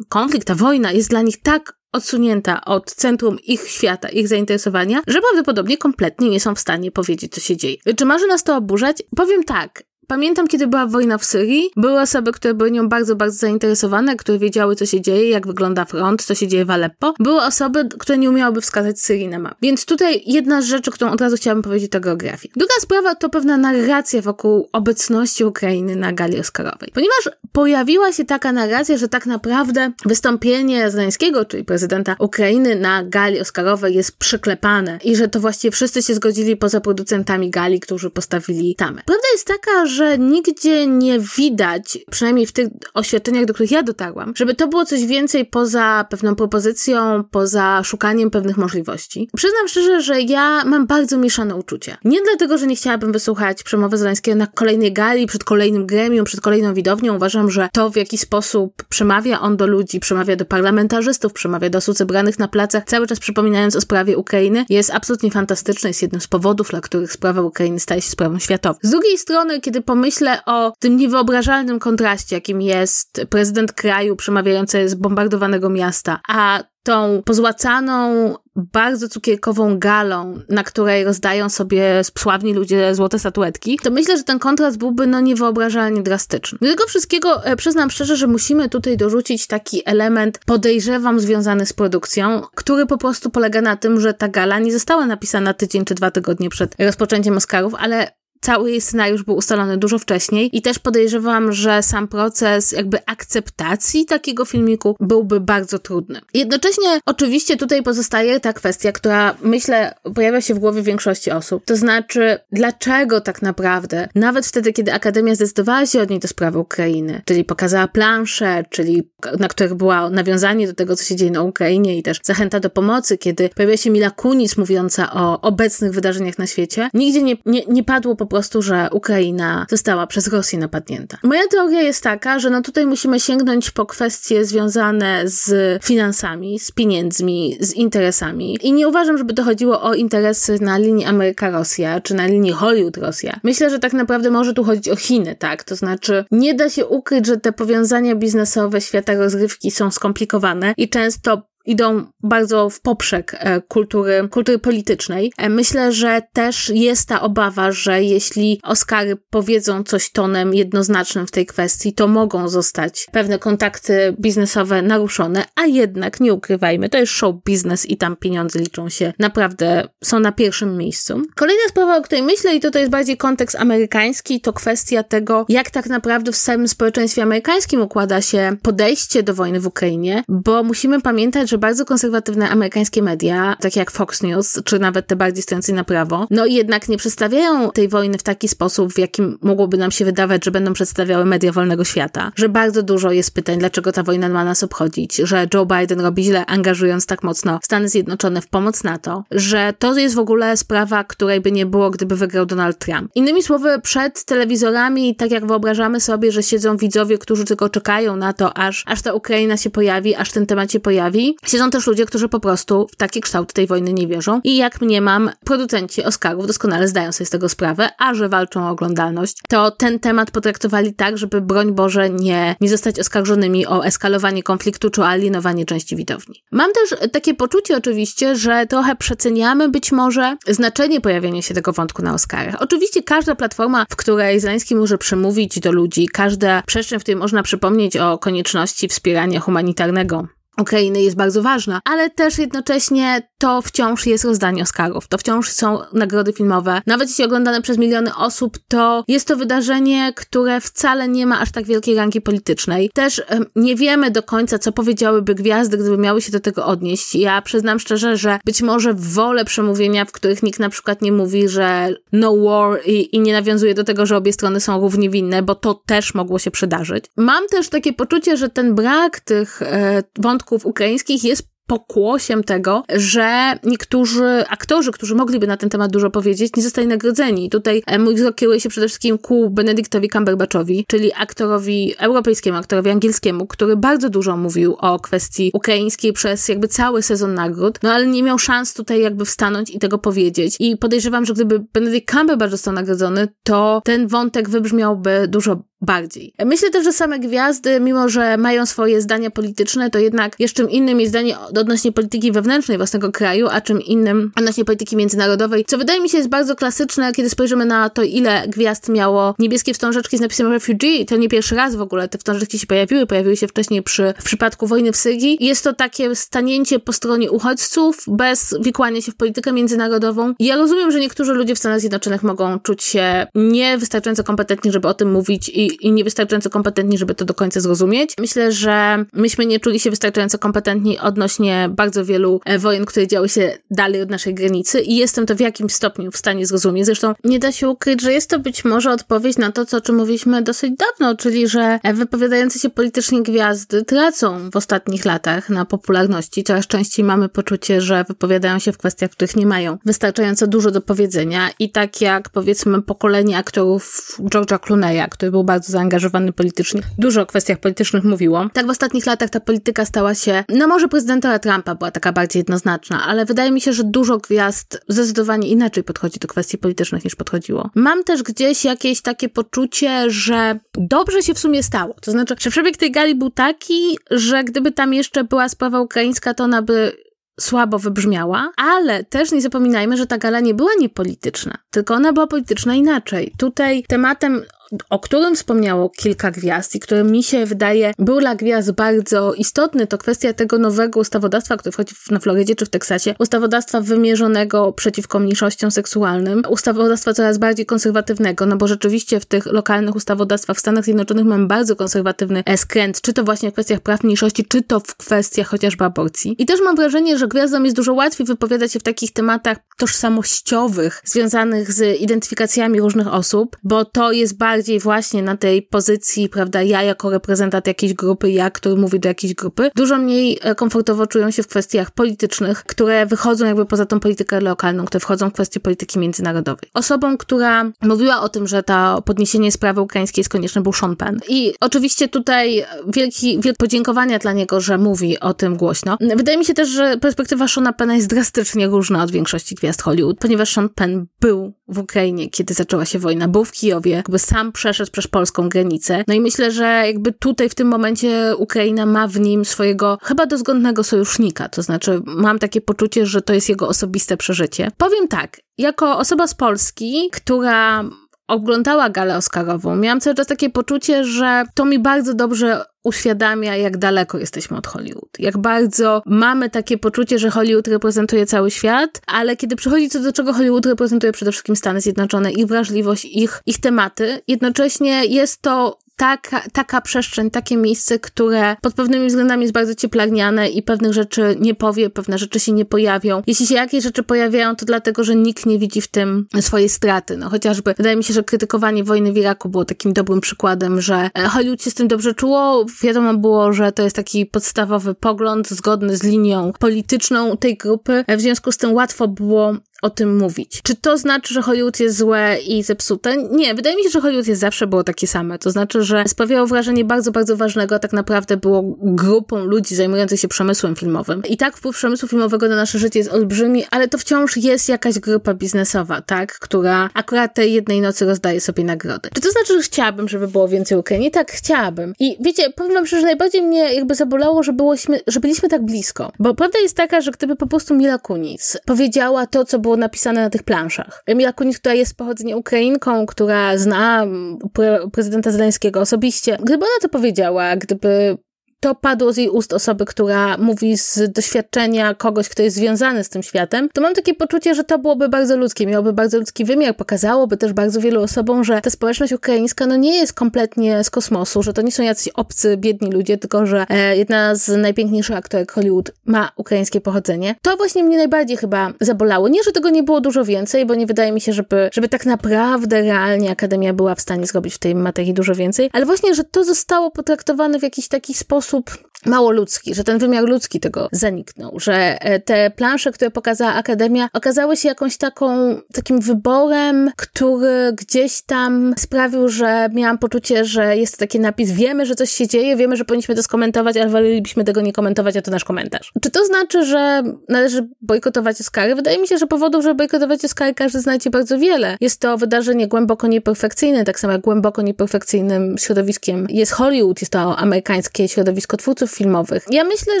konflikt, 0.08 0.46
ta 0.46 0.54
wojna 0.54 0.92
jest 0.92 1.10
dla 1.10 1.22
nich 1.22 1.42
tak 1.42 1.81
odsunięta 1.92 2.64
od 2.64 2.94
centrum 2.94 3.40
ich 3.40 3.68
świata, 3.68 4.08
ich 4.08 4.28
zainteresowania, 4.28 5.02
że 5.06 5.20
prawdopodobnie 5.20 5.78
kompletnie 5.78 6.30
nie 6.30 6.40
są 6.40 6.54
w 6.54 6.60
stanie 6.60 6.90
powiedzieć, 6.90 7.34
co 7.34 7.40
się 7.40 7.56
dzieje. 7.56 7.76
Czy 7.96 8.04
może 8.04 8.26
nas 8.26 8.44
to 8.44 8.56
oburzać? 8.56 9.02
Powiem 9.16 9.44
tak. 9.44 9.82
Pamiętam, 10.06 10.48
kiedy 10.48 10.66
była 10.66 10.86
wojna 10.86 11.18
w 11.18 11.24
Syrii, 11.24 11.70
były 11.76 12.00
osoby, 12.00 12.32
które 12.32 12.54
były 12.54 12.70
nią 12.70 12.88
bardzo, 12.88 13.16
bardzo 13.16 13.36
zainteresowane, 13.36 14.16
które 14.16 14.38
wiedziały, 14.38 14.76
co 14.76 14.86
się 14.86 15.00
dzieje, 15.00 15.28
jak 15.30 15.46
wygląda 15.46 15.84
front, 15.84 16.22
co 16.22 16.34
się 16.34 16.48
dzieje 16.48 16.64
w 16.64 16.70
Aleppo. 16.70 17.14
Były 17.18 17.42
osoby, 17.42 17.88
które 17.98 18.18
nie 18.18 18.30
umiałyby 18.30 18.60
wskazać 18.60 19.00
Syrii 19.00 19.28
na 19.28 19.38
mapie. 19.38 19.56
Więc 19.62 19.84
tutaj 19.84 20.22
jedna 20.26 20.62
z 20.62 20.64
rzeczy, 20.64 20.90
którą 20.90 21.10
od 21.10 21.20
razu 21.20 21.36
chciałabym 21.36 21.62
powiedzieć, 21.62 21.90
to 21.90 22.00
geografia. 22.00 22.48
Druga 22.56 22.74
sprawa 22.80 23.14
to 23.14 23.28
pewna 23.28 23.56
narracja 23.56 24.22
wokół 24.22 24.68
obecności 24.72 25.44
Ukrainy 25.44 25.96
na 25.96 26.12
gali 26.12 26.40
Oscarowej. 26.40 26.90
Ponieważ 26.94 27.30
pojawiła 27.52 28.12
się 28.12 28.24
taka 28.24 28.52
narracja, 28.52 28.96
że 28.96 29.08
tak 29.08 29.26
naprawdę 29.26 29.92
wystąpienie 30.06 30.90
Zeleńskiego, 30.90 31.44
czyli 31.44 31.64
prezydenta 31.64 32.16
Ukrainy 32.18 32.76
na 32.76 33.04
gali 33.04 33.40
Oscarowej 33.40 33.94
jest 33.94 34.18
przyklepane 34.18 34.98
i 35.04 35.16
że 35.16 35.28
to 35.28 35.40
właściwie 35.40 35.72
wszyscy 35.72 36.02
się 36.02 36.14
zgodzili 36.14 36.56
poza 36.56 36.80
producentami 36.80 37.50
gali, 37.50 37.80
którzy 37.80 38.10
postawili 38.10 38.74
tamę. 38.74 39.02
Prawda 39.06 39.24
jest 39.34 39.46
taka, 39.46 39.86
że 39.86 39.91
że 39.92 40.18
nigdzie 40.18 40.86
nie 40.86 41.20
widać, 41.36 41.98
przynajmniej 42.10 42.46
w 42.46 42.52
tych 42.52 42.68
oświadczeniach, 42.94 43.44
do 43.44 43.54
których 43.54 43.70
ja 43.70 43.82
dotarłam, 43.82 44.32
żeby 44.36 44.54
to 44.54 44.68
było 44.68 44.84
coś 44.84 45.06
więcej 45.06 45.44
poza 45.44 46.06
pewną 46.10 46.34
propozycją, 46.34 47.24
poza 47.30 47.82
szukaniem 47.84 48.30
pewnych 48.30 48.56
możliwości. 48.56 49.28
Przyznam 49.36 49.68
szczerze, 49.68 50.00
że 50.00 50.20
ja 50.20 50.64
mam 50.64 50.86
bardzo 50.86 51.18
mieszane 51.18 51.56
uczucia. 51.56 51.96
Nie 52.04 52.22
dlatego, 52.22 52.58
że 52.58 52.66
nie 52.66 52.76
chciałabym 52.76 53.12
wysłuchać 53.12 53.62
przemowy 53.62 53.96
Zeleńskiego 53.96 54.36
na 54.36 54.46
kolejnej 54.46 54.92
gali, 54.92 55.26
przed 55.26 55.44
kolejnym 55.44 55.86
gremium, 55.86 56.24
przed 56.24 56.40
kolejną 56.40 56.74
widownią. 56.74 57.16
Uważam, 57.16 57.50
że 57.50 57.68
to 57.72 57.90
w 57.90 57.96
jaki 57.96 58.18
sposób 58.18 58.82
przemawia 58.88 59.40
on 59.40 59.56
do 59.56 59.66
ludzi, 59.66 60.00
przemawia 60.00 60.36
do 60.36 60.44
parlamentarzystów, 60.44 61.32
przemawia 61.32 61.70
do 61.70 61.78
osób 61.78 61.96
zebranych 61.96 62.38
na 62.38 62.48
placach, 62.48 62.84
cały 62.84 63.06
czas 63.06 63.20
przypominając 63.20 63.76
o 63.76 63.80
sprawie 63.80 64.16
Ukrainy, 64.16 64.64
jest 64.68 64.90
absolutnie 64.90 65.30
fantastyczny, 65.30 65.90
jest 65.90 66.02
jednym 66.02 66.20
z 66.20 66.26
powodów, 66.26 66.68
dla 66.68 66.80
których 66.80 67.12
sprawa 67.12 67.42
Ukrainy 67.42 67.80
staje 67.80 68.02
się 68.02 68.10
sprawą 68.10 68.38
światową. 68.38 68.78
Z 68.82 68.90
drugiej 68.90 69.18
strony, 69.18 69.60
kiedy 69.60 69.81
pomyślę 69.82 70.44
o 70.46 70.72
tym 70.78 70.96
niewyobrażalnym 70.96 71.78
kontraście, 71.78 72.36
jakim 72.36 72.62
jest 72.62 73.26
prezydent 73.30 73.72
kraju 73.72 74.16
przemawiający 74.16 74.88
z 74.88 74.94
bombardowanego 74.94 75.70
miasta, 75.70 76.20
a 76.28 76.64
tą 76.82 77.22
pozłacaną, 77.24 78.34
bardzo 78.56 79.08
cukierkową 79.08 79.78
galą, 79.78 80.38
na 80.48 80.64
której 80.64 81.04
rozdają 81.04 81.48
sobie 81.48 82.02
sławni 82.18 82.54
ludzie 82.54 82.94
złote 82.94 83.18
statuetki, 83.18 83.78
to 83.82 83.90
myślę, 83.90 84.16
że 84.16 84.22
ten 84.22 84.38
kontrast 84.38 84.78
byłby 84.78 85.06
no 85.06 85.20
niewyobrażalnie 85.20 86.02
drastyczny. 86.02 86.58
Tego 86.58 86.86
wszystkiego 86.86 87.44
e, 87.44 87.56
przyznam 87.56 87.90
szczerze, 87.90 88.16
że 88.16 88.26
musimy 88.26 88.68
tutaj 88.68 88.96
dorzucić 88.96 89.46
taki 89.46 89.82
element, 89.84 90.40
podejrzewam, 90.46 91.20
związany 91.20 91.66
z 91.66 91.72
produkcją, 91.72 92.42
który 92.54 92.86
po 92.86 92.98
prostu 92.98 93.30
polega 93.30 93.60
na 93.60 93.76
tym, 93.76 94.00
że 94.00 94.14
ta 94.14 94.28
gala 94.28 94.58
nie 94.58 94.72
została 94.72 95.06
napisana 95.06 95.54
tydzień 95.54 95.84
czy 95.84 95.94
dwa 95.94 96.10
tygodnie 96.10 96.48
przed 96.48 96.74
rozpoczęciem 96.78 97.36
Oscarów, 97.36 97.74
ale 97.74 98.21
cały 98.42 98.70
jej 98.70 98.80
scenariusz 98.80 99.22
był 99.22 99.36
ustalony 99.36 99.76
dużo 99.78 99.98
wcześniej 99.98 100.56
i 100.56 100.62
też 100.62 100.78
podejrzewam, 100.78 101.52
że 101.52 101.82
sam 101.82 102.08
proces 102.08 102.72
jakby 102.72 102.98
akceptacji 103.06 104.06
takiego 104.06 104.44
filmiku 104.44 104.96
byłby 105.00 105.40
bardzo 105.40 105.78
trudny. 105.78 106.20
Jednocześnie 106.34 107.00
oczywiście 107.06 107.56
tutaj 107.56 107.82
pozostaje 107.82 108.40
ta 108.40 108.52
kwestia, 108.52 108.92
która 108.92 109.34
myślę 109.42 109.94
pojawia 110.14 110.40
się 110.40 110.54
w 110.54 110.58
głowie 110.58 110.82
większości 110.82 111.30
osób. 111.30 111.64
To 111.64 111.76
znaczy, 111.76 112.38
dlaczego 112.52 113.20
tak 113.20 113.42
naprawdę, 113.42 114.08
nawet 114.14 114.46
wtedy, 114.46 114.72
kiedy 114.72 114.92
Akademia 114.92 115.34
zdecydowała 115.34 115.86
się 115.86 116.00
od 116.00 116.10
niej 116.10 116.18
do 116.18 116.28
sprawy 116.28 116.58
Ukrainy, 116.58 117.22
czyli 117.24 117.44
pokazała 117.44 117.88
plansze, 117.88 118.64
czyli 118.70 119.10
na 119.38 119.48
których 119.48 119.74
było 119.74 120.10
nawiązanie 120.10 120.66
do 120.66 120.74
tego, 120.74 120.96
co 120.96 121.04
się 121.04 121.16
dzieje 121.16 121.30
na 121.30 121.42
Ukrainie 121.42 121.98
i 121.98 122.02
też 122.02 122.20
zachęta 122.22 122.60
do 122.60 122.70
pomocy, 122.70 123.18
kiedy 123.18 123.48
pojawia 123.48 123.76
się 123.76 123.90
Mila 123.90 124.10
Kunis 124.10 124.56
mówiąca 124.56 125.12
o 125.12 125.40
obecnych 125.40 125.92
wydarzeniach 125.92 126.38
na 126.38 126.46
świecie, 126.46 126.90
nigdzie 126.94 127.22
nie, 127.22 127.36
nie, 127.46 127.62
nie 127.66 127.84
padło 127.84 128.16
po 128.16 128.26
prostu, 128.32 128.62
że 128.62 128.88
Ukraina 128.92 129.66
została 129.70 130.06
przez 130.06 130.28
Rosję 130.28 130.58
napadnięta. 130.58 131.18
Moja 131.22 131.42
teoria 131.50 131.80
jest 131.80 132.02
taka, 132.02 132.38
że 132.38 132.50
no 132.50 132.62
tutaj 132.62 132.86
musimy 132.86 133.20
sięgnąć 133.20 133.70
po 133.70 133.86
kwestie 133.86 134.44
związane 134.44 135.22
z 135.24 135.52
finansami, 135.84 136.58
z 136.58 136.70
pieniędzmi, 136.70 137.56
z 137.60 137.74
interesami. 137.74 138.58
I 138.62 138.72
nie 138.72 138.88
uważam, 138.88 139.18
żeby 139.18 139.34
to 139.34 139.44
chodziło 139.44 139.82
o 139.82 139.94
interesy 139.94 140.58
na 140.60 140.78
linii 140.78 141.06
Ameryka-Rosja, 141.06 142.02
czy 142.02 142.14
na 142.14 142.26
linii 142.26 142.52
Hollywood-Rosja. 142.52 143.40
Myślę, 143.42 143.70
że 143.70 143.78
tak 143.78 143.92
naprawdę 143.92 144.30
może 144.30 144.54
tu 144.54 144.64
chodzić 144.64 144.88
o 144.88 144.96
Chiny, 144.96 145.36
tak? 145.36 145.64
To 145.64 145.76
znaczy, 145.76 146.24
nie 146.30 146.54
da 146.54 146.70
się 146.70 146.86
ukryć, 146.86 147.26
że 147.26 147.36
te 147.36 147.52
powiązania 147.52 148.14
biznesowe 148.14 148.80
świata 148.80 149.14
rozrywki 149.14 149.70
są 149.70 149.90
skomplikowane 149.90 150.74
i 150.76 150.88
często 150.88 151.51
idą 151.66 152.06
bardzo 152.22 152.70
w 152.70 152.80
poprzek 152.80 153.36
e, 153.38 153.60
kultury, 153.60 154.28
kultury 154.30 154.58
politycznej. 154.58 155.32
E, 155.38 155.48
myślę, 155.48 155.92
że 155.92 156.22
też 156.32 156.72
jest 156.74 157.08
ta 157.08 157.22
obawa, 157.22 157.72
że 157.72 158.02
jeśli 158.02 158.60
Oscary 158.62 159.16
powiedzą 159.30 159.84
coś 159.84 160.10
tonem 160.10 160.54
jednoznacznym 160.54 161.26
w 161.26 161.30
tej 161.30 161.46
kwestii, 161.46 161.92
to 161.92 162.08
mogą 162.08 162.48
zostać 162.48 163.06
pewne 163.12 163.38
kontakty 163.38 164.16
biznesowe 164.20 164.82
naruszone, 164.82 165.44
a 165.56 165.66
jednak 165.66 166.20
nie 166.20 166.32
ukrywajmy, 166.32 166.88
to 166.88 166.98
jest 166.98 167.12
show 167.12 167.34
biznes 167.44 167.86
i 167.86 167.96
tam 167.96 168.16
pieniądze 168.16 168.58
liczą 168.58 168.88
się 168.88 169.12
naprawdę, 169.18 169.88
są 170.04 170.20
na 170.20 170.32
pierwszym 170.32 170.76
miejscu. 170.76 171.22
Kolejna 171.36 171.62
sprawa, 171.68 171.96
o 171.96 172.02
której 172.02 172.24
myślę 172.24 172.56
i 172.56 172.60
to, 172.60 172.70
to 172.70 172.78
jest 172.78 172.90
bardziej 172.90 173.16
kontekst 173.16 173.56
amerykański, 173.56 174.40
to 174.40 174.52
kwestia 174.52 175.02
tego, 175.02 175.46
jak 175.48 175.70
tak 175.70 175.86
naprawdę 175.86 176.32
w 176.32 176.36
samym 176.36 176.68
społeczeństwie 176.68 177.22
amerykańskim 177.22 177.80
układa 177.80 178.20
się 178.20 178.56
podejście 178.62 179.22
do 179.22 179.34
wojny 179.34 179.60
w 179.60 179.66
Ukrainie, 179.66 180.24
bo 180.28 180.62
musimy 180.62 181.00
pamiętać, 181.00 181.51
że 181.52 181.58
bardzo 181.58 181.84
konserwatywne 181.84 182.50
amerykańskie 182.50 183.02
media, 183.02 183.56
takie 183.60 183.80
jak 183.80 183.90
Fox 183.90 184.22
News, 184.22 184.60
czy 184.64 184.78
nawet 184.78 185.06
te 185.06 185.16
bardziej 185.16 185.42
stojące 185.42 185.72
na 185.72 185.84
prawo, 185.84 186.26
no 186.30 186.46
jednak 186.46 186.88
nie 186.88 186.96
przedstawiają 186.96 187.70
tej 187.70 187.88
wojny 187.88 188.18
w 188.18 188.22
taki 188.22 188.48
sposób, 188.48 188.92
w 188.92 188.98
jakim 188.98 189.38
mogłoby 189.42 189.76
nam 189.76 189.90
się 189.90 190.04
wydawać, 190.04 190.44
że 190.44 190.50
będą 190.50 190.72
przedstawiały 190.72 191.24
media 191.24 191.52
wolnego 191.52 191.84
świata. 191.84 192.32
Że 192.36 192.48
bardzo 192.48 192.82
dużo 192.82 193.12
jest 193.12 193.34
pytań, 193.34 193.58
dlaczego 193.58 193.92
ta 193.92 194.02
wojna 194.02 194.28
ma 194.28 194.44
nas 194.44 194.62
obchodzić, 194.62 195.16
że 195.16 195.46
Joe 195.54 195.66
Biden 195.66 196.00
robi 196.00 196.24
źle, 196.24 196.46
angażując 196.46 197.06
tak 197.06 197.22
mocno 197.22 197.60
Stany 197.62 197.88
Zjednoczone 197.88 198.40
w 198.40 198.48
pomoc 198.48 198.84
NATO, 198.84 199.24
że 199.30 199.74
to 199.78 199.98
jest 199.98 200.14
w 200.14 200.18
ogóle 200.18 200.56
sprawa, 200.56 201.04
której 201.04 201.40
by 201.40 201.52
nie 201.52 201.66
było, 201.66 201.90
gdyby 201.90 202.16
wygrał 202.16 202.46
Donald 202.46 202.78
Trump. 202.78 203.10
Innymi 203.14 203.42
słowy, 203.42 203.80
przed 203.82 204.24
telewizorami, 204.24 205.16
tak 205.16 205.30
jak 205.30 205.46
wyobrażamy 205.46 206.00
sobie, 206.00 206.32
że 206.32 206.42
siedzą 206.42 206.76
widzowie, 206.76 207.18
którzy 207.18 207.44
tylko 207.44 207.68
czekają 207.68 208.16
na 208.16 208.32
to, 208.32 208.56
aż, 208.56 208.84
aż 208.86 209.02
ta 209.02 209.12
Ukraina 209.12 209.56
się 209.56 209.70
pojawi, 209.70 210.14
aż 210.14 210.32
ten 210.32 210.46
temat 210.46 210.72
się 210.72 210.80
pojawi, 210.80 211.36
siedzą 211.46 211.70
też 211.70 211.86
ludzie, 211.86 212.06
którzy 212.06 212.28
po 212.28 212.40
prostu 212.40 212.86
w 212.92 212.96
taki 212.96 213.20
kształt 213.20 213.52
tej 213.52 213.66
wojny 213.66 213.92
nie 213.92 214.06
wierzą. 214.06 214.40
I 214.44 214.56
jak 214.56 214.80
mniemam, 214.80 215.30
producenci 215.44 216.04
Oscarów 216.04 216.46
doskonale 216.46 216.88
zdają 216.88 217.12
sobie 217.12 217.26
z 217.26 217.30
tego 217.30 217.48
sprawę, 217.48 217.88
a 217.98 218.14
że 218.14 218.28
walczą 218.28 218.66
o 218.66 218.70
oglądalność, 218.70 219.38
to 219.48 219.70
ten 219.70 220.00
temat 220.00 220.30
potraktowali 220.30 220.94
tak, 220.94 221.18
żeby 221.18 221.40
broń 221.40 221.72
Boże 221.72 222.10
nie, 222.10 222.56
nie 222.60 222.68
zostać 222.68 223.00
oskarżonymi 223.00 223.66
o 223.66 223.84
eskalowanie 223.84 224.42
konfliktu 224.42 224.90
czy 224.90 225.02
alienowanie 225.02 225.66
części 225.66 225.96
widowni. 225.96 226.42
Mam 226.52 226.70
też 226.72 227.10
takie 227.12 227.34
poczucie 227.34 227.76
oczywiście, 227.76 228.36
że 228.36 228.66
trochę 228.66 228.96
przeceniamy 228.96 229.68
być 229.68 229.92
może 229.92 230.36
znaczenie 230.48 231.00
pojawienia 231.00 231.42
się 231.42 231.54
tego 231.54 231.72
wątku 231.72 232.02
na 232.02 232.14
Oscarach. 232.14 232.56
Oczywiście 232.60 233.02
każda 233.02 233.34
platforma, 233.34 233.86
w 233.90 233.96
której 233.96 234.40
Zeleński 234.40 234.74
może 234.76 234.98
przemówić 234.98 235.60
do 235.60 235.72
ludzi, 235.72 236.08
każda 236.08 236.62
przestrzeń, 236.66 236.98
w 236.98 237.02
której 237.02 237.20
można 237.20 237.42
przypomnieć 237.42 237.96
o 237.96 238.18
konieczności 238.18 238.88
wspierania 238.88 239.40
humanitarnego 239.40 240.26
Ukrainy 240.60 241.02
jest 241.02 241.16
bardzo 241.16 241.42
ważna, 241.42 241.80
ale 241.84 242.10
też 242.10 242.38
jednocześnie 242.38 243.28
to 243.42 243.62
wciąż 243.62 244.06
jest 244.06 244.24
rozdanie 244.24 244.62
Oscarów, 244.62 245.08
to 245.08 245.18
wciąż 245.18 245.50
są 245.50 245.78
nagrody 245.92 246.32
filmowe. 246.32 246.82
Nawet 246.86 247.08
jeśli 247.08 247.24
oglądane 247.24 247.62
przez 247.62 247.78
miliony 247.78 248.16
osób, 248.16 248.58
to 248.68 249.04
jest 249.08 249.28
to 249.28 249.36
wydarzenie, 249.36 250.12
które 250.16 250.60
wcale 250.60 251.08
nie 251.08 251.26
ma 251.26 251.40
aż 251.40 251.52
tak 251.52 251.64
wielkiej 251.64 251.96
rangi 251.96 252.20
politycznej. 252.20 252.90
Też 252.94 253.22
nie 253.56 253.76
wiemy 253.76 254.10
do 254.10 254.22
końca, 254.22 254.58
co 254.58 254.72
powiedziałyby 254.72 255.34
gwiazdy, 255.34 255.76
gdyby 255.76 255.98
miały 255.98 256.22
się 256.22 256.32
do 256.32 256.40
tego 256.40 256.66
odnieść. 256.66 257.14
Ja 257.14 257.42
przyznam 257.42 257.78
szczerze, 257.78 258.16
że 258.16 258.38
być 258.44 258.62
może 258.62 258.94
wolę 258.94 259.44
przemówienia, 259.44 260.04
w 260.04 260.12
których 260.12 260.42
nikt 260.42 260.60
na 260.60 260.68
przykład 260.68 261.02
nie 261.02 261.12
mówi, 261.12 261.48
że 261.48 261.94
no 262.12 262.36
war 262.36 262.80
i, 262.86 263.16
i 263.16 263.20
nie 263.20 263.32
nawiązuje 263.32 263.74
do 263.74 263.84
tego, 263.84 264.06
że 264.06 264.16
obie 264.16 264.32
strony 264.32 264.60
są 264.60 264.80
równie 264.80 265.10
winne, 265.10 265.42
bo 265.42 265.54
to 265.54 265.74
też 265.74 266.14
mogło 266.14 266.38
się 266.38 266.50
przydarzyć. 266.50 267.04
Mam 267.16 267.46
też 267.46 267.68
takie 267.68 267.92
poczucie, 267.92 268.36
że 268.36 268.48
ten 268.48 268.74
brak 268.74 269.20
tych 269.20 269.62
e, 269.62 270.02
wątków 270.18 270.66
ukraińskich 270.66 271.24
jest 271.24 271.51
pokłosiem 271.66 272.44
tego, 272.44 272.84
że 272.94 273.58
niektórzy 273.64 274.44
aktorzy, 274.48 274.92
którzy 274.92 275.14
mogliby 275.14 275.46
na 275.46 275.56
ten 275.56 275.70
temat 275.70 275.92
dużo 275.92 276.10
powiedzieć, 276.10 276.56
nie 276.56 276.62
zostali 276.62 276.86
nagrodzeni. 276.86 277.50
Tutaj 277.50 277.82
e, 277.86 277.98
mój 277.98 278.14
wzrok 278.14 278.36
kieruje 278.36 278.60
się 278.60 278.68
przede 278.68 278.88
wszystkim 278.88 279.18
ku 279.18 279.50
Benedyktowi 279.50 280.08
Cumberbatchowi, 280.08 280.84
czyli 280.88 281.12
aktorowi 281.16 281.94
europejskiemu, 281.98 282.58
aktorowi 282.58 282.90
angielskiemu, 282.90 283.46
który 283.46 283.76
bardzo 283.76 284.10
dużo 284.10 284.36
mówił 284.36 284.76
o 284.78 285.00
kwestii 285.00 285.50
ukraińskiej 285.54 286.12
przez 286.12 286.48
jakby 286.48 286.68
cały 286.68 287.02
sezon 287.02 287.34
nagród, 287.34 287.78
no 287.82 287.92
ale 287.92 288.06
nie 288.06 288.22
miał 288.22 288.38
szans 288.38 288.74
tutaj 288.74 289.00
jakby 289.00 289.24
wstanąć 289.24 289.70
i 289.70 289.78
tego 289.78 289.98
powiedzieć. 289.98 290.56
I 290.60 290.76
podejrzewam, 290.76 291.26
że 291.26 291.34
gdyby 291.34 291.64
Benedict 291.72 292.10
Cumberbatch 292.10 292.50
został 292.50 292.74
nagrodzony, 292.74 293.28
to 293.42 293.82
ten 293.84 294.08
wątek 294.08 294.48
wybrzmiałby 294.48 295.28
dużo 295.28 295.62
bardziej. 295.82 296.34
Myślę 296.44 296.70
też, 296.70 296.84
że 296.84 296.92
same 296.92 297.18
gwiazdy, 297.18 297.80
mimo 297.80 298.08
że 298.08 298.36
mają 298.36 298.66
swoje 298.66 299.00
zdania 299.00 299.30
polityczne, 299.30 299.90
to 299.90 299.98
jednak 299.98 300.36
jeszcze 300.38 300.64
innym 300.64 301.00
jest 301.00 301.12
zdanie 301.12 301.38
odnośnie 301.38 301.92
polityki 301.92 302.32
wewnętrznej 302.32 302.76
własnego 302.76 303.12
kraju, 303.12 303.48
a 303.50 303.60
czym 303.60 303.80
innym 303.80 304.32
odnośnie 304.36 304.64
polityki 304.64 304.96
międzynarodowej, 304.96 305.64
co 305.64 305.78
wydaje 305.78 306.00
mi 306.00 306.08
się 306.08 306.18
jest 306.18 306.30
bardzo 306.30 306.56
klasyczne, 306.56 307.12
kiedy 307.12 307.30
spojrzymy 307.30 307.66
na 307.66 307.90
to, 307.90 308.02
ile 308.02 308.44
gwiazd 308.48 308.88
miało 308.88 309.34
niebieskie 309.38 309.74
wstążeczki 309.74 310.18
z 310.18 310.20
napisem 310.20 310.52
refugee. 310.52 311.06
To 311.06 311.16
nie 311.16 311.28
pierwszy 311.28 311.54
raz 311.54 311.76
w 311.76 311.80
ogóle 311.80 312.08
te 312.08 312.18
wstążeczki 312.18 312.58
się 312.58 312.66
pojawiły, 312.66 313.06
pojawiły 313.06 313.36
się 313.36 313.48
wcześniej 313.48 313.82
przy, 313.82 314.14
w 314.18 314.24
przypadku 314.24 314.66
wojny 314.66 314.92
w 314.92 314.96
Syrii. 314.96 315.36
Jest 315.40 315.64
to 315.64 315.72
takie 315.72 316.16
stanięcie 316.16 316.78
po 316.78 316.92
stronie 316.92 317.30
uchodźców, 317.30 318.04
bez 318.08 318.54
wikłania 318.60 319.00
się 319.00 319.12
w 319.12 319.16
politykę 319.16 319.52
międzynarodową. 319.52 320.34
Ja 320.38 320.56
rozumiem, 320.56 320.90
że 320.90 321.00
niektórzy 321.00 321.32
ludzie 321.32 321.54
w 321.54 321.58
Stanach 321.58 321.80
Zjednoczonych 321.80 322.22
mogą 322.22 322.60
czuć 322.60 322.82
się 322.82 323.26
niewystarczająco 323.34 324.24
kompetentni, 324.24 324.72
żeby 324.72 324.88
o 324.88 324.94
tym 324.94 325.12
mówić 325.12 325.50
i 325.54 325.71
i, 325.80 325.92
niewystarczająco 325.92 326.50
kompetentni, 326.50 326.98
żeby 326.98 327.14
to 327.14 327.24
do 327.24 327.34
końca 327.34 327.60
zrozumieć. 327.60 328.14
Myślę, 328.18 328.52
że 328.52 329.04
myśmy 329.12 329.46
nie 329.46 329.60
czuli 329.60 329.80
się 329.80 329.90
wystarczająco 329.90 330.38
kompetentni 330.38 330.98
odnośnie 330.98 331.68
bardzo 331.70 332.04
wielu 332.04 332.40
e, 332.44 332.58
wojen, 332.58 332.84
które 332.84 333.06
działy 333.06 333.28
się 333.28 333.58
dalej 333.70 334.02
od 334.02 334.10
naszej 334.10 334.34
granicy 334.34 334.80
i 334.80 334.96
jestem 334.96 335.26
to 335.26 335.34
w 335.34 335.40
jakimś 335.40 335.72
stopniu 335.72 336.10
w 336.10 336.16
stanie 336.16 336.46
zrozumieć. 336.46 336.86
Zresztą 336.86 337.14
nie 337.24 337.38
da 337.38 337.52
się 337.52 337.68
ukryć, 337.68 338.02
że 338.02 338.12
jest 338.12 338.30
to 338.30 338.38
być 338.38 338.64
może 338.64 338.90
odpowiedź 338.90 339.36
na 339.36 339.52
to, 339.52 339.66
co, 339.66 339.76
o 339.76 339.80
czym 339.80 339.96
mówiliśmy 339.96 340.42
dosyć 340.42 340.72
dawno, 340.76 341.16
czyli 341.16 341.48
że 341.48 341.80
wypowiadające 341.94 342.58
się 342.58 342.70
politycznie 342.70 343.22
gwiazdy 343.22 343.84
tracą 343.84 344.50
w 344.50 344.56
ostatnich 344.56 345.04
latach 345.04 345.48
na 345.48 345.64
popularności. 345.64 346.44
Coraz 346.44 346.66
częściej 346.66 347.04
mamy 347.04 347.28
poczucie, 347.28 347.80
że 347.80 348.04
wypowiadają 348.08 348.58
się 348.58 348.72
w 348.72 348.78
kwestiach, 348.78 349.10
w 349.10 349.14
których 349.14 349.36
nie 349.36 349.46
mają 349.46 349.78
wystarczająco 349.84 350.46
dużo 350.46 350.70
do 350.70 350.80
powiedzenia 350.80 351.50
i 351.58 351.70
tak 351.70 352.00
jak 352.00 352.28
powiedzmy 352.30 352.82
pokolenie 352.82 353.38
aktorów 353.38 354.16
George'a 354.20 354.58
Clooney'a, 354.58 355.08
który 355.08 355.30
był 355.30 355.44
bardzo 355.62 355.72
zaangażowany 355.72 356.32
politycznie, 356.32 356.80
dużo 356.98 357.22
o 357.22 357.26
kwestiach 357.26 357.58
politycznych 357.58 358.04
mówiło. 358.04 358.48
Tak 358.52 358.66
w 358.66 358.70
ostatnich 358.70 359.06
latach 359.06 359.30
ta 359.30 359.40
polityka 359.40 359.84
stała 359.84 360.14
się, 360.14 360.44
no 360.48 360.68
może 360.68 360.88
prezydenta 360.88 361.38
Trumpa 361.38 361.74
była 361.74 361.90
taka 361.90 362.12
bardziej 362.12 362.40
jednoznaczna, 362.40 363.06
ale 363.06 363.24
wydaje 363.24 363.50
mi 363.50 363.60
się, 363.60 363.72
że 363.72 363.84
dużo 363.84 364.18
gwiazd 364.18 364.80
zdecydowanie 364.88 365.48
inaczej 365.48 365.84
podchodzi 365.84 366.18
do 366.18 366.28
kwestii 366.28 366.58
politycznych 366.58 367.04
niż 367.04 367.14
podchodziło. 367.14 367.70
Mam 367.74 368.04
też 368.04 368.22
gdzieś 368.22 368.64
jakieś 368.64 369.02
takie 369.02 369.28
poczucie, 369.28 370.10
że 370.10 370.58
dobrze 370.74 371.22
się 371.22 371.34
w 371.34 371.38
sumie 371.38 371.62
stało. 371.62 371.94
To 372.00 372.10
znaczy, 372.10 372.34
że 372.38 372.50
przebieg 372.50 372.76
tej 372.76 372.90
gali 372.90 373.14
był 373.14 373.30
taki, 373.30 373.98
że 374.10 374.44
gdyby 374.44 374.72
tam 374.72 374.94
jeszcze 374.94 375.24
była 375.24 375.48
sprawa 375.48 375.80
ukraińska, 375.80 376.34
to 376.34 376.44
ona 376.44 376.62
by 376.62 376.92
słabo 377.40 377.78
wybrzmiała, 377.78 378.50
ale 378.56 379.04
też 379.04 379.32
nie 379.32 379.42
zapominajmy, 379.42 379.96
że 379.96 380.06
ta 380.06 380.18
gala 380.18 380.40
nie 380.40 380.54
była 380.54 380.70
niepolityczna, 380.80 381.58
tylko 381.70 381.94
ona 381.94 382.12
była 382.12 382.26
polityczna 382.26 382.74
inaczej. 382.74 383.32
Tutaj 383.38 383.82
tematem 383.88 384.42
o 384.90 384.98
którym 384.98 385.36
wspomniało 385.36 385.90
kilka 385.90 386.30
gwiazd 386.30 386.74
i 386.74 386.80
który 386.80 387.04
mi 387.04 387.22
się 387.22 387.46
wydaje 387.46 387.92
był 387.98 388.20
dla 388.20 388.34
gwiazd 388.34 388.72
bardzo 388.72 389.34
istotny, 389.34 389.86
to 389.86 389.98
kwestia 389.98 390.32
tego 390.32 390.58
nowego 390.58 391.00
ustawodawstwa, 391.00 391.56
które 391.56 391.72
wchodzi 391.72 391.94
na 392.10 392.20
Florydzie 392.20 392.54
czy 392.54 392.66
w 392.66 392.70
Teksasie, 392.70 393.14
ustawodawstwa 393.18 393.80
wymierzonego 393.80 394.72
przeciwko 394.72 395.18
mniejszościom 395.18 395.70
seksualnym, 395.70 396.42
ustawodawstwa 396.48 397.14
coraz 397.14 397.38
bardziej 397.38 397.66
konserwatywnego, 397.66 398.46
no 398.46 398.56
bo 398.56 398.68
rzeczywiście 398.68 399.20
w 399.20 399.26
tych 399.26 399.46
lokalnych 399.46 399.96
ustawodawstwach 399.96 400.56
w 400.56 400.60
Stanach 400.60 400.84
Zjednoczonych 400.84 401.24
mamy 401.24 401.46
bardzo 401.46 401.76
konserwatywny 401.76 402.44
skręt, 402.56 403.00
czy 403.00 403.12
to 403.12 403.24
właśnie 403.24 403.50
w 403.50 403.52
kwestiach 403.52 403.80
praw 403.80 404.04
mniejszości, 404.04 404.44
czy 404.44 404.62
to 404.62 404.80
w 404.80 404.96
kwestiach 404.96 405.48
chociażby 405.48 405.84
aborcji. 405.84 406.34
I 406.38 406.46
też 406.46 406.60
mam 406.60 406.76
wrażenie, 406.76 407.18
że 407.18 407.28
gwiazdom 407.28 407.64
jest 407.64 407.76
dużo 407.76 407.92
łatwiej 407.92 408.26
wypowiadać 408.26 408.72
się 408.72 408.80
w 408.80 408.82
takich 408.82 409.12
tematach 409.12 409.58
tożsamościowych, 409.78 411.02
związanych 411.04 411.72
z 411.72 412.00
identyfikacjami 412.00 412.80
różnych 412.80 413.14
osób, 413.14 413.56
bo 413.62 413.84
to 413.84 414.12
jest 414.12 414.38
bardzo 414.38 414.61
bardziej 414.62 414.80
właśnie 414.80 415.22
na 415.22 415.36
tej 415.36 415.62
pozycji, 415.62 416.28
prawda, 416.28 416.62
ja 416.62 416.82
jako 416.82 417.10
reprezentant 417.10 417.66
jakiejś 417.66 417.94
grupy, 417.94 418.30
ja, 418.30 418.50
który 418.50 418.76
mówi 418.76 419.00
do 419.00 419.08
jakiejś 419.08 419.34
grupy, 419.34 419.70
dużo 419.76 419.98
mniej 419.98 420.38
e, 420.42 420.54
komfortowo 420.54 421.06
czują 421.06 421.30
się 421.30 421.42
w 421.42 421.46
kwestiach 421.46 421.90
politycznych, 421.90 422.64
które 422.64 423.06
wychodzą 423.06 423.46
jakby 423.46 423.66
poza 423.66 423.86
tą 423.86 424.00
politykę 424.00 424.40
lokalną, 424.40 424.84
które 424.84 425.00
wchodzą 425.00 425.30
w 425.30 425.32
kwestie 425.32 425.60
polityki 425.60 425.98
międzynarodowej. 425.98 426.70
Osobą, 426.74 427.16
która 427.16 427.72
mówiła 427.82 428.20
o 428.20 428.28
tym, 428.28 428.46
że 428.46 428.62
to 428.62 429.02
podniesienie 429.02 429.52
sprawy 429.52 429.80
ukraińskiej 429.80 430.20
jest 430.20 430.30
konieczne, 430.30 430.62
był 430.62 430.72
Sean 430.72 430.96
Penn. 430.96 431.20
I 431.28 431.54
oczywiście 431.60 432.08
tutaj 432.08 432.64
wielki, 432.86 433.40
wielkie 433.40 433.58
podziękowania 433.58 434.18
dla 434.18 434.32
niego, 434.32 434.60
że 434.60 434.78
mówi 434.78 435.20
o 435.20 435.34
tym 435.34 435.56
głośno. 435.56 435.96
Wydaje 436.16 436.38
mi 436.38 436.44
się 436.44 436.54
też, 436.54 436.68
że 436.68 436.96
perspektywa 436.96 437.48
Seana 437.48 437.72
Penna 437.72 437.94
jest 437.94 438.08
drastycznie 438.08 438.66
różna 438.66 439.02
od 439.02 439.10
większości 439.10 439.54
gwiazd 439.54 439.82
Hollywood, 439.82 440.18
ponieważ 440.18 440.52
Sean 440.52 440.68
Penn 440.68 441.06
był 441.20 441.52
w 441.68 441.78
Ukrainie, 441.78 442.30
kiedy 442.30 442.54
zaczęła 442.54 442.84
się 442.84 442.98
wojna, 442.98 443.28
był 443.28 443.44
w 443.44 443.52
Kijowie, 443.52 443.90
jakby 443.90 444.18
sam 444.18 444.51
przeszedł 444.52 444.90
przez 444.90 445.06
polską 445.06 445.48
granicę. 445.48 446.04
No 446.08 446.14
i 446.14 446.20
myślę, 446.20 446.50
że 446.50 446.64
jakby 446.64 447.12
tutaj 447.12 447.48
w 447.48 447.54
tym 447.54 447.68
momencie 447.68 448.36
Ukraina 448.36 448.86
ma 448.86 449.08
w 449.08 449.20
nim 449.20 449.44
swojego 449.44 449.98
chyba 450.02 450.26
dozgodnego 450.26 450.84
sojusznika. 450.84 451.48
To 451.48 451.62
znaczy, 451.62 452.00
mam 452.06 452.38
takie 452.38 452.60
poczucie, 452.60 453.06
że 453.06 453.22
to 453.22 453.34
jest 453.34 453.48
jego 453.48 453.68
osobiste 453.68 454.16
przeżycie. 454.16 454.68
Powiem 454.76 455.08
tak, 455.08 455.40
jako 455.58 455.98
osoba 455.98 456.26
z 456.26 456.34
Polski, 456.34 457.08
która 457.12 457.84
oglądała 458.32 458.90
galę 458.90 459.16
Oscarową, 459.16 459.76
miałam 459.76 460.00
cały 460.00 460.16
czas 460.16 460.26
takie 460.26 460.50
poczucie, 460.50 461.04
że 461.04 461.44
to 461.54 461.64
mi 461.64 461.78
bardzo 461.78 462.14
dobrze 462.14 462.64
uświadamia, 462.82 463.56
jak 463.56 463.76
daleko 463.76 464.18
jesteśmy 464.18 464.56
od 464.56 464.66
Hollywood. 464.66 465.10
Jak 465.18 465.38
bardzo 465.38 466.02
mamy 466.06 466.50
takie 466.50 466.78
poczucie, 466.78 467.18
że 467.18 467.30
Hollywood 467.30 467.68
reprezentuje 467.68 468.26
cały 468.26 468.50
świat, 468.50 469.00
ale 469.06 469.36
kiedy 469.36 469.56
przychodzi 469.56 469.88
co 469.88 470.00
do 470.00 470.12
czego 470.12 470.32
Hollywood 470.32 470.66
reprezentuje 470.66 471.12
przede 471.12 471.32
wszystkim 471.32 471.56
Stany 471.56 471.80
Zjednoczone, 471.80 472.32
ich 472.32 472.46
wrażliwość, 472.46 473.04
ich, 473.04 473.42
ich 473.46 473.60
tematy, 473.60 474.20
jednocześnie 474.28 475.04
jest 475.04 475.42
to 475.42 475.78
taka, 476.02 476.42
taka 476.52 476.80
przestrzeń, 476.80 477.30
takie 477.30 477.56
miejsce, 477.56 477.98
które 477.98 478.56
pod 478.60 478.74
pewnymi 478.74 479.08
względami 479.08 479.42
jest 479.42 479.54
bardzo 479.54 479.74
cieplarniane 479.74 480.48
i 480.48 480.62
pewnych 480.62 480.92
rzeczy 480.92 481.36
nie 481.40 481.54
powie, 481.54 481.90
pewne 481.90 482.18
rzeczy 482.18 482.40
się 482.40 482.52
nie 482.52 482.64
pojawią. 482.64 483.22
Jeśli 483.26 483.46
się 483.46 483.54
jakieś 483.54 483.84
rzeczy 483.84 484.02
pojawiają, 484.02 484.56
to 484.56 484.66
dlatego, 484.66 485.04
że 485.04 485.16
nikt 485.16 485.46
nie 485.46 485.58
widzi 485.58 485.80
w 485.80 485.88
tym 485.88 486.26
swojej 486.40 486.68
straty. 486.68 487.16
No 487.16 487.30
chociażby 487.30 487.74
wydaje 487.76 487.96
mi 487.96 488.04
się, 488.04 488.14
że 488.14 488.22
krytykowanie 488.22 488.84
wojny 488.84 489.12
w 489.12 489.16
Iraku 489.16 489.48
było 489.48 489.64
takim 489.64 489.92
dobrym 489.92 490.20
przykładem, 490.20 490.80
że 490.80 491.10
e, 491.14 491.28
Hollywood 491.28 491.62
się 491.62 491.70
z 491.70 491.74
tym 491.74 491.88
dobrze 491.88 492.14
czuło. 492.14 492.66
Wiadomo 492.82 493.14
było, 493.14 493.52
że 493.52 493.72
to 493.72 493.82
jest 493.82 493.96
taki 493.96 494.26
podstawowy 494.26 494.94
pogląd 494.94 495.50
zgodny 495.50 495.96
z 495.96 496.02
linią 496.02 496.52
polityczną 496.58 497.36
tej 497.36 497.56
grupy. 497.56 498.04
W 498.08 498.20
związku 498.20 498.52
z 498.52 498.56
tym 498.56 498.74
łatwo 498.74 499.08
było 499.08 499.56
o 499.82 499.90
tym 499.90 500.18
mówić. 500.18 500.60
Czy 500.62 500.74
to 500.74 500.98
znaczy, 500.98 501.34
że 501.34 501.42
Hollywood 501.42 501.80
jest 501.80 501.98
złe 501.98 502.36
i 502.46 502.62
zepsute? 502.62 503.16
Nie, 503.16 503.54
wydaje 503.54 503.76
mi 503.76 503.82
się, 503.82 503.88
że 503.88 504.00
Hollywood 504.00 504.26
jest 504.26 504.40
zawsze 504.40 504.66
było 504.66 504.84
takie 504.84 505.06
same. 505.06 505.38
To 505.38 505.50
znaczy, 505.50 505.82
że 505.82 506.04
sprawiało 506.06 506.46
wrażenie 506.46 506.84
bardzo, 506.84 507.12
bardzo 507.12 507.36
ważnego, 507.36 507.78
tak 507.78 507.92
naprawdę 507.92 508.36
było 508.36 508.62
grupą 508.82 509.44
ludzi 509.44 509.74
zajmujących 509.74 510.20
się 510.20 510.28
przemysłem 510.28 510.76
filmowym. 510.76 511.22
I 511.28 511.36
tak 511.36 511.56
wpływ 511.56 511.76
przemysłu 511.76 512.08
filmowego 512.08 512.48
na 512.48 512.56
nasze 512.56 512.78
życie 512.78 512.98
jest 512.98 513.12
olbrzymi, 513.12 513.64
ale 513.70 513.88
to 513.88 513.98
wciąż 513.98 514.36
jest 514.36 514.68
jakaś 514.68 514.98
grupa 514.98 515.34
biznesowa, 515.34 516.02
tak? 516.02 516.38
Która 516.38 516.90
akurat 516.94 517.34
tej 517.34 517.52
jednej 517.52 517.80
nocy 517.80 518.06
rozdaje 518.06 518.40
sobie 518.40 518.64
nagrody. 518.64 519.08
Czy 519.14 519.20
to 519.20 519.30
znaczy, 519.30 519.56
że 519.56 519.62
chciałabym, 519.62 520.08
żeby 520.08 520.28
było 520.28 520.48
więcej 520.48 520.78
Ukrainy? 520.78 521.10
Tak, 521.10 521.32
chciałabym. 521.32 521.94
I 522.00 522.16
wiecie, 522.20 522.50
powiem 522.50 522.74
wam 522.74 522.86
że 522.86 523.02
najbardziej 523.02 523.42
mnie 523.42 523.74
jakby 523.74 523.94
zabolało, 523.94 524.42
że, 524.42 524.52
byłośmy, 524.52 525.00
że 525.06 525.20
byliśmy 525.20 525.48
tak 525.48 525.64
blisko. 525.64 526.12
Bo 526.18 526.34
prawda 526.34 526.58
jest 526.58 526.76
taka, 526.76 527.00
że 527.00 527.10
gdyby 527.10 527.36
po 527.36 527.46
prostu 527.46 527.74
Mila 527.74 527.98
Kunis 527.98 528.56
powiedziała 528.66 529.26
to, 529.26 529.44
co 529.44 529.58
było 529.58 529.71
było 529.72 529.80
napisane 529.80 530.20
na 530.20 530.30
tych 530.30 530.42
planszach. 530.42 531.02
Emilia 531.06 531.32
Kunis, 531.32 531.58
która 531.58 531.74
jest 531.74 531.96
pochodzenia 531.96 532.36
Ukrainką, 532.36 533.06
która 533.06 533.58
zna 533.58 534.06
pre 534.52 534.90
prezydenta 534.92 535.30
Zeleńskiego 535.30 535.80
osobiście, 535.80 536.36
gdyby 536.42 536.64
ona 536.64 536.80
to 536.82 536.88
powiedziała, 536.88 537.56
gdyby 537.56 538.18
to 538.62 538.74
padło 538.74 539.12
z 539.12 539.16
jej 539.16 539.28
ust 539.28 539.52
osoby, 539.52 539.84
która 539.84 540.36
mówi 540.38 540.78
z 540.78 541.12
doświadczenia 541.12 541.94
kogoś, 541.94 542.28
kto 542.28 542.42
jest 542.42 542.56
związany 542.56 543.04
z 543.04 543.08
tym 543.08 543.22
światem, 543.22 543.68
to 543.74 543.80
mam 543.80 543.94
takie 543.94 544.14
poczucie, 544.14 544.54
że 544.54 544.64
to 544.64 544.78
byłoby 544.78 545.08
bardzo 545.08 545.36
ludzkie, 545.36 545.66
miałoby 545.66 545.92
bardzo 545.92 546.18
ludzki 546.18 546.44
wymiar, 546.44 546.76
pokazałoby 546.76 547.36
też 547.36 547.52
bardzo 547.52 547.80
wielu 547.80 548.02
osobom, 548.02 548.44
że 548.44 548.60
ta 548.60 548.70
społeczność 548.70 549.12
ukraińska 549.12 549.66
no 549.66 549.76
nie 549.76 549.96
jest 549.96 550.12
kompletnie 550.12 550.84
z 550.84 550.90
kosmosu, 550.90 551.42
że 551.42 551.52
to 551.52 551.62
nie 551.62 551.72
są 551.72 551.82
jacyś 551.82 552.08
obcy, 552.08 552.56
biedni 552.56 552.90
ludzie, 552.90 553.18
tylko 553.18 553.46
że 553.46 553.66
e, 553.68 553.96
jedna 553.96 554.34
z 554.34 554.48
najpiękniejszych 554.48 555.16
aktorek 555.16 555.52
Hollywood 555.52 555.90
ma 556.04 556.30
ukraińskie 556.36 556.80
pochodzenie. 556.80 557.34
To 557.42 557.56
właśnie 557.56 557.84
mnie 557.84 557.96
najbardziej 557.96 558.36
chyba 558.36 558.72
zabolało. 558.80 559.28
Nie, 559.28 559.42
że 559.42 559.52
tego 559.52 559.70
nie 559.70 559.82
było 559.82 560.00
dużo 560.00 560.24
więcej, 560.24 560.66
bo 560.66 560.74
nie 560.74 560.86
wydaje 560.86 561.12
mi 561.12 561.20
się, 561.20 561.32
żeby, 561.32 561.70
żeby 561.72 561.88
tak 561.88 562.06
naprawdę 562.06 562.82
realnie 562.82 563.30
Akademia 563.30 563.72
była 563.72 563.94
w 563.94 564.00
stanie 564.00 564.26
zrobić 564.26 564.54
w 564.54 564.58
tej 564.58 564.74
materii 564.74 565.14
dużo 565.14 565.34
więcej, 565.34 565.70
ale 565.72 565.86
właśnie, 565.86 566.14
że 566.14 566.24
to 566.24 566.44
zostało 566.44 566.90
potraktowane 566.90 567.58
w 567.58 567.62
jakiś 567.62 567.88
taki 567.88 568.14
sposób, 568.14 568.51
sposób 568.52 568.91
mało 569.06 569.30
ludzki, 569.30 569.74
że 569.74 569.84
ten 569.84 569.98
wymiar 569.98 570.24
ludzki 570.24 570.60
tego 570.60 570.88
zaniknął, 570.92 571.60
że 571.60 572.02
e, 572.02 572.20
te 572.20 572.50
plansze, 572.50 572.92
które 572.92 573.10
pokazała 573.10 573.54
Akademia, 573.54 574.08
okazały 574.12 574.56
się 574.56 574.68
jakąś 574.68 574.96
taką, 574.96 575.56
takim 575.72 576.00
wyborem, 576.00 576.90
który 576.96 577.72
gdzieś 577.72 578.22
tam 578.22 578.74
sprawił, 578.78 579.28
że 579.28 579.68
miałam 579.72 579.98
poczucie, 579.98 580.44
że 580.44 580.76
jest 580.76 580.98
taki 580.98 581.20
napis, 581.20 581.52
wiemy, 581.52 581.86
że 581.86 581.94
coś 581.94 582.10
się 582.10 582.28
dzieje, 582.28 582.56
wiemy, 582.56 582.76
że 582.76 582.84
powinniśmy 582.84 583.14
to 583.14 583.22
skomentować, 583.22 583.76
ale 583.76 583.88
wolelibyśmy 583.88 584.44
tego 584.44 584.60
nie 584.60 584.72
komentować, 584.72 585.16
a 585.16 585.22
to 585.22 585.30
nasz 585.30 585.44
komentarz. 585.44 585.92
Czy 586.02 586.10
to 586.10 586.24
znaczy, 586.24 586.64
że 586.64 587.02
należy 587.28 587.68
bojkotować 587.80 588.40
Oscary? 588.40 588.74
Wydaje 588.74 588.98
mi 588.98 589.08
się, 589.08 589.18
że 589.18 589.26
powodów, 589.26 589.62
żeby 589.62 589.74
bojkotować 589.74 590.24
Oscary 590.24 590.54
każdy 590.54 590.80
znajdzie 590.80 591.10
bardzo 591.10 591.38
wiele. 591.38 591.76
Jest 591.80 592.00
to 592.00 592.18
wydarzenie 592.18 592.68
głęboko 592.68 593.06
nieperfekcyjne, 593.06 593.84
tak 593.84 594.00
samo 594.00 594.12
jak 594.12 594.22
głęboko 594.22 594.62
nieperfekcyjnym 594.62 595.58
środowiskiem 595.58 596.26
jest 596.30 596.52
Hollywood, 596.52 597.00
jest 597.00 597.12
to 597.12 597.36
amerykańskie 597.38 598.08
środowisko 598.08 598.56
twórców 598.56 598.91
filmowych. 598.94 599.46
Ja 599.50 599.64
myślę, 599.64 600.00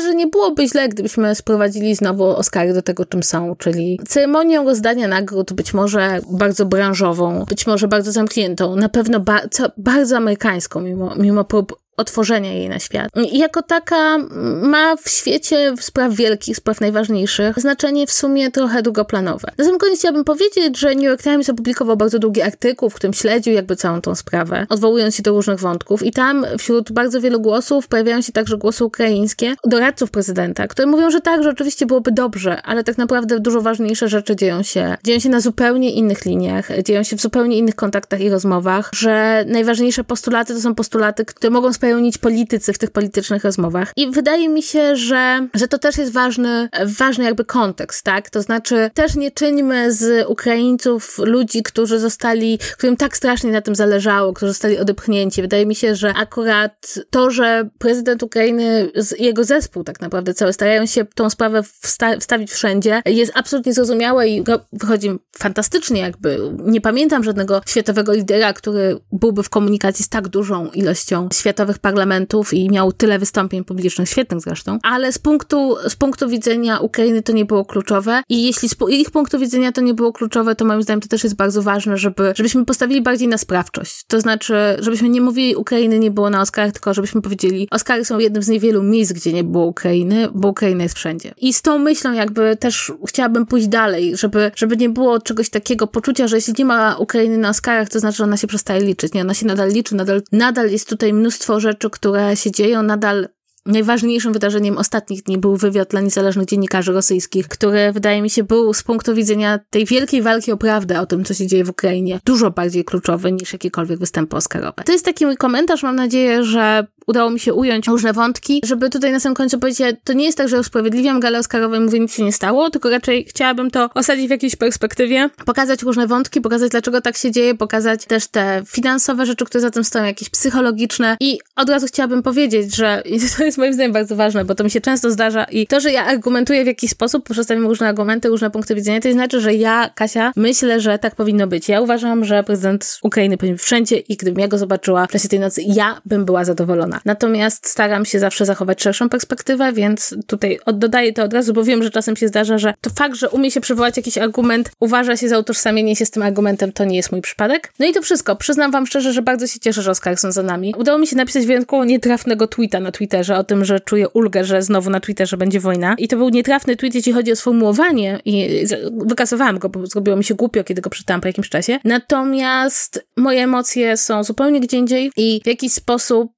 że 0.00 0.14
nie 0.14 0.26
byłoby 0.26 0.68
źle, 0.68 0.88
gdybyśmy 0.88 1.34
sprowadzili 1.34 1.94
znowu 1.94 2.24
Oscary 2.24 2.74
do 2.74 2.82
tego, 2.82 3.06
czym 3.06 3.22
są, 3.22 3.56
czyli 3.58 4.00
ceremonią 4.08 4.64
rozdania 4.64 5.08
nagród, 5.08 5.52
być 5.52 5.74
może 5.74 6.20
bardzo 6.30 6.66
branżową, 6.66 7.44
być 7.44 7.66
może 7.66 7.88
bardzo 7.88 8.12
zamkniętą, 8.12 8.76
na 8.76 8.88
pewno 8.88 9.20
ba 9.20 9.40
bardzo 9.76 10.16
amerykańską, 10.16 10.80
mimo, 10.80 11.14
mimo 11.16 11.44
prób 11.44 11.81
otworzenia 11.96 12.52
jej 12.52 12.68
na 12.68 12.78
świat. 12.78 13.10
I 13.32 13.38
jako 13.38 13.62
taka 13.62 14.18
ma 14.62 14.96
w 14.96 15.08
świecie 15.08 15.74
spraw 15.80 16.14
wielkich, 16.14 16.56
spraw 16.56 16.80
najważniejszych 16.80 17.58
znaczenie 17.58 18.06
w 18.06 18.12
sumie 18.12 18.50
trochę 18.50 18.82
drugoplanowe. 18.82 19.52
Na 19.58 19.64
sam 19.64 19.78
koniec 19.78 19.98
chciałabym 19.98 20.24
powiedzieć, 20.24 20.78
że 20.78 20.94
New 20.94 21.04
York 21.04 21.22
Times 21.22 21.50
opublikował 21.50 21.96
bardzo 21.96 22.18
długi 22.18 22.42
artykuł, 22.42 22.90
w 22.90 22.94
którym 22.94 23.14
śledził 23.14 23.54
jakby 23.54 23.76
całą 23.76 24.00
tą 24.00 24.14
sprawę, 24.14 24.66
odwołując 24.68 25.16
się 25.16 25.22
do 25.22 25.30
różnych 25.30 25.60
wątków 25.60 26.02
i 26.02 26.12
tam 26.12 26.46
wśród 26.58 26.92
bardzo 26.92 27.20
wielu 27.20 27.40
głosów 27.40 27.88
pojawiają 27.88 28.22
się 28.22 28.32
także 28.32 28.56
głosy 28.56 28.84
ukraińskie, 28.84 29.54
doradców 29.66 30.10
prezydenta, 30.10 30.68
które 30.68 30.86
mówią, 30.86 31.10
że 31.10 31.20
tak, 31.20 31.42
że 31.42 31.50
oczywiście 31.50 31.86
byłoby 31.86 32.12
dobrze, 32.12 32.62
ale 32.62 32.84
tak 32.84 32.98
naprawdę 32.98 33.40
dużo 33.40 33.60
ważniejsze 33.60 34.08
rzeczy 34.08 34.36
dzieją 34.36 34.62
się, 34.62 34.96
dzieją 35.04 35.18
się 35.18 35.28
na 35.28 35.40
zupełnie 35.40 35.92
innych 35.92 36.24
liniach, 36.24 36.68
dzieją 36.82 37.02
się 37.02 37.16
w 37.16 37.20
zupełnie 37.20 37.56
innych 37.56 37.74
kontaktach 37.74 38.20
i 38.20 38.30
rozmowach, 38.30 38.90
że 38.94 39.44
najważniejsze 39.48 40.04
postulaty 40.04 40.54
to 40.54 40.60
są 40.60 40.74
postulaty, 40.74 41.24
które 41.24 41.50
mogą 41.50 41.72
spełnić 41.82 42.18
politycy 42.18 42.72
w 42.72 42.78
tych 42.78 42.90
politycznych 42.90 43.44
rozmowach. 43.44 43.92
I 43.96 44.10
wydaje 44.10 44.48
mi 44.48 44.62
się, 44.62 44.96
że, 44.96 45.48
że 45.54 45.68
to 45.68 45.78
też 45.78 45.98
jest 45.98 46.12
ważny, 46.12 46.68
ważny 46.98 47.24
jakby 47.24 47.44
kontekst, 47.44 48.04
tak? 48.04 48.30
To 48.30 48.42
znaczy 48.42 48.90
też 48.94 49.16
nie 49.16 49.30
czyńmy 49.30 49.92
z 49.92 50.28
Ukraińców 50.28 51.18
ludzi, 51.18 51.62
którzy 51.62 51.98
zostali, 51.98 52.58
którym 52.72 52.96
tak 52.96 53.16
strasznie 53.16 53.52
na 53.52 53.60
tym 53.60 53.74
zależało, 53.74 54.32
którzy 54.32 54.52
zostali 54.52 54.78
odepchnięci. 54.78 55.42
Wydaje 55.42 55.66
mi 55.66 55.74
się, 55.74 55.94
że 55.94 56.14
akurat 56.14 56.94
to, 57.10 57.30
że 57.30 57.68
prezydent 57.78 58.22
Ukrainy, 58.22 58.90
jego 59.18 59.44
zespół 59.44 59.84
tak 59.84 60.00
naprawdę 60.00 60.34
cały 60.34 60.52
starają 60.52 60.86
się 60.86 61.04
tą 61.04 61.30
sprawę 61.30 61.62
wsta 61.62 62.18
wstawić 62.18 62.52
wszędzie, 62.52 63.02
jest 63.06 63.32
absolutnie 63.34 63.72
zrozumiałe 63.72 64.28
i 64.28 64.44
wychodzi 64.72 65.10
fantastycznie 65.38 66.00
jakby. 66.00 66.38
Nie 66.58 66.80
pamiętam 66.80 67.24
żadnego 67.24 67.60
światowego 67.66 68.12
lidera, 68.12 68.52
który 68.52 69.00
byłby 69.12 69.42
w 69.42 69.50
komunikacji 69.50 70.04
z 70.04 70.08
tak 70.08 70.28
dużą 70.28 70.70
ilością 70.70 71.28
światowych 71.32 71.71
parlamentów 71.78 72.54
i 72.54 72.70
miał 72.70 72.92
tyle 72.92 73.18
wystąpień 73.18 73.64
publicznych, 73.64 74.08
świetnych 74.08 74.40
zresztą, 74.40 74.78
ale 74.82 75.12
z 75.12 75.18
punktu, 75.18 75.76
z 75.88 75.96
punktu 75.96 76.28
widzenia 76.28 76.78
Ukrainy 76.78 77.22
to 77.22 77.32
nie 77.32 77.44
było 77.44 77.64
kluczowe 77.64 78.22
i 78.28 78.46
jeśli 78.46 78.68
z 78.68 78.76
ich 78.88 79.10
punktu 79.10 79.38
widzenia 79.38 79.72
to 79.72 79.80
nie 79.80 79.94
było 79.94 80.12
kluczowe, 80.12 80.54
to 80.54 80.64
moim 80.64 80.82
zdaniem 80.82 81.00
to 81.00 81.08
też 81.08 81.24
jest 81.24 81.36
bardzo 81.36 81.62
ważne, 81.62 81.96
żeby, 81.96 82.32
żebyśmy 82.36 82.64
postawili 82.64 83.02
bardziej 83.02 83.28
na 83.28 83.38
sprawczość. 83.38 84.04
To 84.06 84.20
znaczy, 84.20 84.54
żebyśmy 84.78 85.08
nie 85.08 85.20
mówili 85.20 85.56
Ukrainy 85.56 85.98
nie 85.98 86.10
było 86.10 86.30
na 86.30 86.40
Oscarach, 86.40 86.72
tylko 86.72 86.94
żebyśmy 86.94 87.22
powiedzieli 87.22 87.68
Oscary 87.70 88.04
są 88.04 88.18
jednym 88.18 88.42
z 88.42 88.48
niewielu 88.48 88.82
miejsc, 88.82 89.12
gdzie 89.12 89.32
nie 89.32 89.44
było 89.44 89.66
Ukrainy, 89.66 90.28
bo 90.34 90.48
Ukraina 90.48 90.82
jest 90.82 90.94
wszędzie. 90.94 91.34
I 91.36 91.52
z 91.52 91.62
tą 91.62 91.78
myślą 91.78 92.12
jakby 92.12 92.56
też 92.56 92.92
chciałabym 93.08 93.46
pójść 93.46 93.68
dalej, 93.68 94.16
żeby, 94.16 94.50
żeby 94.56 94.76
nie 94.76 94.88
było 94.88 95.20
czegoś 95.20 95.50
takiego 95.50 95.86
poczucia, 95.86 96.28
że 96.28 96.36
jeśli 96.36 96.54
nie 96.58 96.64
ma 96.64 96.96
Ukrainy 96.96 97.38
na 97.38 97.48
Oscarach, 97.48 97.88
to 97.88 98.00
znaczy, 98.00 98.16
że 98.16 98.24
ona 98.24 98.36
się 98.36 98.46
przestaje 98.46 98.80
liczyć. 98.80 99.14
Nie, 99.14 99.20
ona 99.20 99.34
się 99.34 99.46
nadal 99.46 99.70
liczy, 99.70 99.94
nadal, 99.94 100.22
nadal 100.32 100.70
jest 100.70 100.88
tutaj 100.88 101.12
mnóstwo 101.12 101.60
rzeczy, 101.62 101.90
które 101.90 102.36
się 102.36 102.50
dzieją, 102.50 102.82
nadal 102.82 103.28
Najważniejszym 103.66 104.32
wydarzeniem 104.32 104.78
ostatnich 104.78 105.22
dni 105.22 105.38
był 105.38 105.56
wywiad 105.56 105.90
dla 105.90 106.00
niezależnych 106.00 106.46
dziennikarzy 106.46 106.92
rosyjskich, 106.92 107.48
który 107.48 107.92
wydaje 107.92 108.22
mi 108.22 108.30
się 108.30 108.44
był 108.44 108.74
z 108.74 108.82
punktu 108.82 109.14
widzenia 109.14 109.58
tej 109.70 109.84
wielkiej 109.84 110.22
walki 110.22 110.52
o 110.52 110.56
prawdę 110.56 111.00
o 111.00 111.06
tym, 111.06 111.24
co 111.24 111.34
się 111.34 111.46
dzieje 111.46 111.64
w 111.64 111.70
Ukrainie, 111.70 112.20
dużo 112.24 112.50
bardziej 112.50 112.84
kluczowy 112.84 113.32
niż 113.32 113.52
jakiekolwiek 113.52 113.98
występy 113.98 114.36
oscarowe. 114.36 114.82
To 114.84 114.92
jest 114.92 115.04
taki 115.04 115.26
mój 115.26 115.36
komentarz, 115.36 115.82
mam 115.82 115.96
nadzieję, 115.96 116.44
że 116.44 116.86
udało 117.12 117.30
mi 117.30 117.40
się 117.40 117.54
ująć 117.54 117.88
różne 117.88 118.12
wątki, 118.12 118.60
żeby 118.64 118.90
tutaj 118.90 119.12
na 119.12 119.20
samym 119.20 119.36
końcu 119.36 119.58
powiedzieć, 119.58 119.96
to 120.04 120.12
nie 120.12 120.24
jest 120.24 120.38
tak, 120.38 120.48
że 120.48 120.60
usprawiedliwiam 120.60 121.20
galę 121.20 121.38
oscarową 121.38 121.74
i 121.76 121.80
mówię, 121.80 122.00
nic 122.00 122.14
się 122.14 122.24
nie 122.24 122.32
stało, 122.32 122.70
tylko 122.70 122.90
raczej 122.90 123.24
chciałabym 123.24 123.70
to 123.70 123.90
osadzić 123.94 124.26
w 124.26 124.30
jakiejś 124.30 124.56
perspektywie, 124.56 125.30
pokazać 125.46 125.82
różne 125.82 126.06
wątki, 126.06 126.40
pokazać 126.40 126.70
dlaczego 126.70 127.00
tak 127.00 127.16
się 127.16 127.30
dzieje, 127.30 127.54
pokazać 127.54 128.04
też 128.04 128.26
te 128.26 128.62
finansowe 128.66 129.26
rzeczy, 129.26 129.44
które 129.44 129.60
za 129.60 129.70
tym 129.70 129.84
stoją, 129.84 130.04
jakieś 130.04 130.30
psychologiczne 130.30 131.16
i 131.20 131.38
od 131.56 131.70
razu 131.70 131.86
chciałabym 131.86 132.22
powiedzieć, 132.22 132.76
że 132.76 133.02
to 133.36 133.44
jest 133.44 133.58
moim 133.58 133.72
zdaniem 133.72 133.92
bardzo 133.92 134.16
ważne, 134.16 134.44
bo 134.44 134.54
to 134.54 134.64
mi 134.64 134.70
się 134.70 134.80
często 134.80 135.10
zdarza 135.10 135.44
i 135.44 135.66
to, 135.66 135.80
że 135.80 135.92
ja 135.92 136.04
argumentuję 136.06 136.64
w 136.64 136.66
jakiś 136.66 136.90
sposób, 136.90 137.28
przedstawiam 137.28 137.66
różne 137.66 137.88
argumenty, 137.88 138.28
różne 138.28 138.50
punkty 138.50 138.74
widzenia, 138.74 139.00
to 139.00 139.12
znaczy, 139.12 139.40
że 139.40 139.54
ja, 139.54 139.90
Kasia, 139.94 140.32
myślę, 140.36 140.80
że 140.80 140.98
tak 140.98 141.14
powinno 141.14 141.46
być. 141.46 141.68
Ja 141.68 141.80
uważam, 141.80 142.24
że 142.24 142.42
prezydent 142.42 142.98
Ukrainy 143.02 143.36
powinien 143.36 143.58
wszędzie 143.58 143.96
i 143.96 144.16
gdybym 144.16 144.40
ja 144.40 144.48
go 144.48 144.58
zobaczyła 144.58 145.06
w 145.06 145.10
czasie 145.10 145.28
tej 145.28 145.40
nocy, 145.40 145.62
ja 145.66 146.00
bym 146.04 146.24
była 146.24 146.44
zadowolona. 146.44 147.00
Natomiast 147.04 147.68
staram 147.68 148.04
się 148.04 148.18
zawsze 148.18 148.46
zachować 148.46 148.82
szerszą 148.82 149.08
perspektywę, 149.08 149.72
więc 149.72 150.14
tutaj 150.26 150.58
dodaję 150.74 151.12
to 151.12 151.22
od 151.22 151.32
razu, 151.32 151.52
bo 151.52 151.64
wiem, 151.64 151.82
że 151.82 151.90
czasem 151.90 152.16
się 152.16 152.28
zdarza, 152.28 152.58
że 152.58 152.74
to 152.80 152.90
fakt, 152.90 153.16
że 153.16 153.30
umie 153.30 153.50
się 153.50 153.60
przywołać 153.60 153.96
jakiś 153.96 154.18
argument, 154.18 154.70
uważa 154.80 155.16
się 155.16 155.28
za 155.28 155.38
utożsamienie 155.38 155.96
się 155.96 156.06
z 156.06 156.10
tym 156.10 156.22
argumentem, 156.22 156.72
to 156.72 156.84
nie 156.84 156.96
jest 156.96 157.12
mój 157.12 157.20
przypadek. 157.20 157.72
No 157.78 157.86
i 157.86 157.92
to 157.92 158.02
wszystko. 158.02 158.36
Przyznam 158.36 158.70
wam 158.70 158.86
szczerze, 158.86 159.12
że 159.12 159.22
bardzo 159.22 159.46
się 159.46 159.60
cieszę, 159.60 159.82
że 159.82 159.90
Oscar 159.90 160.16
są 160.16 160.32
za 160.32 160.42
nami. 160.42 160.74
Udało 160.78 160.98
mi 160.98 161.06
się 161.06 161.16
napisać 161.16 161.46
wyjątkowo 161.46 161.84
nietrafnego 161.84 162.46
tweeta 162.46 162.80
na 162.80 162.92
Twitterze 162.92 163.36
o 163.36 163.44
tym, 163.44 163.64
że 163.64 163.80
czuję 163.80 164.08
ulgę, 164.08 164.44
że 164.44 164.62
znowu 164.62 164.90
na 164.90 165.00
Twitterze 165.00 165.36
będzie 165.36 165.60
wojna. 165.60 165.94
I 165.98 166.08
to 166.08 166.16
był 166.16 166.28
nietrafny 166.28 166.76
tweet, 166.76 166.94
jeśli 166.94 167.12
chodzi 167.12 167.32
o 167.32 167.36
sformułowanie 167.36 168.20
i 168.24 168.64
wykasowałam 169.06 169.58
go, 169.58 169.68
bo 169.68 169.86
zrobiło 169.86 170.16
mi 170.16 170.24
się 170.24 170.34
głupio, 170.34 170.64
kiedy 170.64 170.82
go 170.82 170.90
przeczytałam 170.90 171.20
po 171.20 171.28
jakimś 171.28 171.48
czasie. 171.48 171.78
Natomiast 171.84 173.06
moje 173.16 173.42
emocje 173.42 173.96
są 173.96 174.24
zupełnie 174.24 174.60
gdzie 174.60 174.76
indziej 174.76 175.10
i 175.16 175.40
w 175.44 175.46
jakiś 175.46 175.72
sposób 175.72 176.32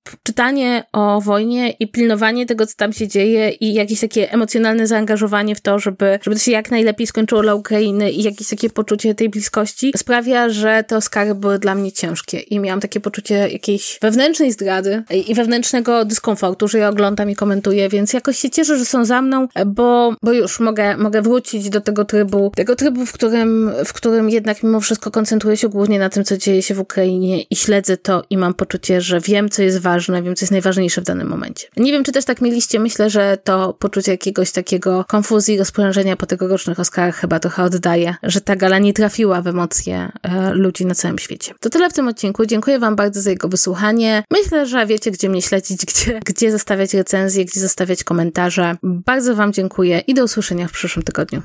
o 0.92 1.20
wojnie 1.20 1.70
i 1.70 1.88
pilnowanie 1.88 2.46
tego, 2.46 2.66
co 2.66 2.76
tam 2.76 2.92
się 2.92 3.08
dzieje 3.08 3.50
i 3.50 3.74
jakieś 3.74 4.00
takie 4.00 4.32
emocjonalne 4.32 4.86
zaangażowanie 4.86 5.54
w 5.54 5.60
to, 5.60 5.78
żeby, 5.78 6.18
żeby 6.22 6.36
to 6.36 6.42
się 6.42 6.52
jak 6.52 6.70
najlepiej 6.70 7.06
skończyło 7.06 7.42
dla 7.42 7.54
Ukrainy 7.54 8.10
i 8.10 8.22
jakieś 8.22 8.48
takie 8.48 8.70
poczucie 8.70 9.14
tej 9.14 9.28
bliskości 9.28 9.92
sprawia, 9.96 10.48
że 10.48 10.84
te 10.88 10.96
Oscary 10.96 11.34
były 11.34 11.58
dla 11.58 11.74
mnie 11.74 11.92
ciężkie 11.92 12.38
i 12.38 12.58
miałam 12.58 12.80
takie 12.80 13.00
poczucie 13.00 13.34
jakiejś 13.34 13.98
wewnętrznej 14.02 14.52
zdrady 14.52 15.02
i 15.26 15.34
wewnętrznego 15.34 16.04
dyskomfortu, 16.04 16.68
że 16.68 16.78
je 16.78 16.88
oglądam 16.88 17.30
i 17.30 17.34
komentuję, 17.34 17.88
więc 17.88 18.12
jakoś 18.12 18.38
się 18.38 18.50
cieszę, 18.50 18.78
że 18.78 18.84
są 18.84 19.04
za 19.04 19.22
mną, 19.22 19.48
bo, 19.66 20.14
bo 20.22 20.32
już 20.32 20.60
mogę, 20.60 20.96
mogę 20.96 21.22
wrócić 21.22 21.70
do 21.70 21.80
tego 21.80 22.04
trybu, 22.04 22.52
tego 22.56 22.76
trybu, 22.76 23.06
w 23.06 23.12
którym, 23.12 23.72
w 23.84 23.92
którym 23.92 24.30
jednak 24.30 24.62
mimo 24.62 24.80
wszystko 24.80 25.10
koncentruję 25.10 25.56
się 25.56 25.68
głównie 25.68 25.98
na 25.98 26.08
tym, 26.08 26.24
co 26.24 26.36
dzieje 26.36 26.62
się 26.62 26.74
w 26.74 26.80
Ukrainie 26.80 27.42
i 27.42 27.56
śledzę 27.56 27.96
to 27.96 28.24
i 28.30 28.38
mam 28.38 28.54
poczucie, 28.54 29.00
że 29.00 29.20
wiem, 29.20 29.48
co 29.48 29.62
jest 29.62 29.78
ważne, 29.78 30.22
wiem, 30.22 30.33
co 30.34 30.44
jest 30.44 30.52
najważniejsze 30.52 31.00
w 31.00 31.04
danym 31.04 31.28
momencie. 31.28 31.68
Nie 31.76 31.92
wiem, 31.92 32.04
czy 32.04 32.12
też 32.12 32.24
tak 32.24 32.40
mieliście, 32.40 32.80
myślę, 32.80 33.10
że 33.10 33.38
to 33.44 33.72
poczucie 33.72 34.12
jakiegoś 34.12 34.52
takiego 34.52 35.04
konfuzji, 35.08 35.58
rozporządzenia 35.58 36.16
po 36.16 36.26
tegorocznych 36.26 36.80
Oscarach 36.80 37.16
chyba 37.16 37.40
trochę 37.40 37.62
oddaje, 37.62 38.14
że 38.22 38.40
ta 38.40 38.56
gala 38.56 38.78
nie 38.78 38.92
trafiła 38.92 39.42
w 39.42 39.46
emocje 39.46 40.12
e, 40.22 40.54
ludzi 40.54 40.86
na 40.86 40.94
całym 40.94 41.18
świecie. 41.18 41.54
To 41.60 41.70
tyle 41.70 41.90
w 41.90 41.92
tym 41.92 42.08
odcinku. 42.08 42.46
Dziękuję 42.46 42.78
Wam 42.78 42.96
bardzo 42.96 43.20
za 43.20 43.30
jego 43.30 43.48
wysłuchanie. 43.48 44.24
Myślę, 44.30 44.66
że 44.66 44.86
wiecie, 44.86 45.10
gdzie 45.10 45.28
mnie 45.28 45.42
śledzić, 45.42 45.84
gdzie, 45.94 46.20
gdzie 46.24 46.52
zostawiać 46.52 46.94
recenzje, 46.94 47.44
gdzie 47.44 47.60
zostawiać 47.60 48.04
komentarze. 48.04 48.76
Bardzo 48.82 49.34
Wam 49.34 49.52
dziękuję 49.52 49.98
i 49.98 50.14
do 50.14 50.24
usłyszenia 50.24 50.68
w 50.68 50.72
przyszłym 50.72 51.04
tygodniu. 51.04 51.42